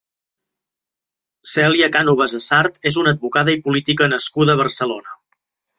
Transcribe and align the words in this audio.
Celia 1.51 1.91
Cánovas 1.97 2.35
Essard 2.41 2.81
és 2.93 2.99
una 3.03 3.17
advocada 3.17 3.57
i 3.57 3.61
política 3.69 4.13
nascuda 4.17 4.57
a 4.57 4.63
Barcelona. 4.65 5.19